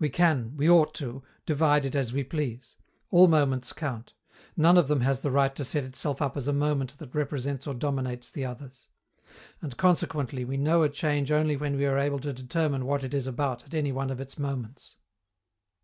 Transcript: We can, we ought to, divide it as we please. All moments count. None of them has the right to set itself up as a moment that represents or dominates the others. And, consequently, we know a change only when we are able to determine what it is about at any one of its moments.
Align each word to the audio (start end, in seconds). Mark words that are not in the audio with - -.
We 0.00 0.08
can, 0.08 0.56
we 0.56 0.68
ought 0.68 0.96
to, 0.96 1.22
divide 1.46 1.84
it 1.86 1.94
as 1.94 2.12
we 2.12 2.24
please. 2.24 2.74
All 3.12 3.28
moments 3.28 3.72
count. 3.72 4.14
None 4.56 4.76
of 4.76 4.88
them 4.88 5.02
has 5.02 5.20
the 5.20 5.30
right 5.30 5.54
to 5.54 5.64
set 5.64 5.84
itself 5.84 6.20
up 6.20 6.36
as 6.36 6.48
a 6.48 6.52
moment 6.52 6.98
that 6.98 7.14
represents 7.14 7.68
or 7.68 7.74
dominates 7.74 8.28
the 8.28 8.44
others. 8.46 8.88
And, 9.62 9.76
consequently, 9.76 10.44
we 10.44 10.56
know 10.56 10.82
a 10.82 10.88
change 10.88 11.30
only 11.30 11.56
when 11.56 11.76
we 11.76 11.86
are 11.86 11.98
able 11.98 12.18
to 12.18 12.32
determine 12.32 12.84
what 12.84 13.04
it 13.04 13.14
is 13.14 13.28
about 13.28 13.62
at 13.62 13.74
any 13.74 13.92
one 13.92 14.10
of 14.10 14.20
its 14.20 14.36
moments. 14.40 14.96